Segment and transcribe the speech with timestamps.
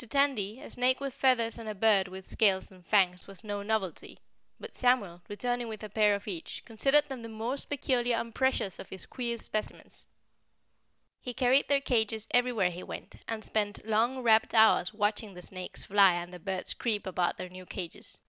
[0.00, 3.62] To Tandy a snake with feathers and a bird with scales and fangs was no
[3.62, 4.18] novelty,
[4.60, 8.78] but Samuel, returning with a pair of each, considered them the most peculiar and precious
[8.78, 10.06] of his queer specimens.
[11.22, 15.84] He carried their cages everywhere he went and spent long rapt hours watching the snakes
[15.84, 18.20] fly and the birds creep about their new cages.